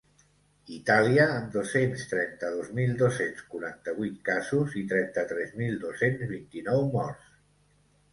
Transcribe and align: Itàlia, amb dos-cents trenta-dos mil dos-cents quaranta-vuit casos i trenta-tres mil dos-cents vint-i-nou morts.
Itàlia, 0.75 1.25
amb 1.33 1.49
dos-cents 1.55 2.05
trenta-dos 2.13 2.71
mil 2.79 2.95
dos-cents 3.01 3.43
quaranta-vuit 3.51 4.15
casos 4.31 4.73
i 4.81 4.83
trenta-tres 4.95 5.53
mil 5.61 5.77
dos-cents 5.85 6.25
vint-i-nou 6.33 6.83
morts. 6.97 7.29